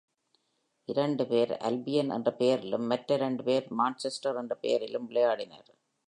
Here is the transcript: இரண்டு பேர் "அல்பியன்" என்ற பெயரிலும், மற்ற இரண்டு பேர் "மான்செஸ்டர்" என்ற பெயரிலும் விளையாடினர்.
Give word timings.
இரண்டு 0.87 1.27
பேர் 1.27 1.51
"அல்பியன்" 1.61 2.11
என்ற 2.13 2.29
பெயரிலும், 2.31 2.87
மற்ற 2.87 3.13
இரண்டு 3.15 3.43
பேர் 3.43 3.67
"மான்செஸ்டர்" 3.77 4.39
என்ற 4.39 4.55
பெயரிலும் 4.55 5.07
விளையாடினர். 5.09 5.69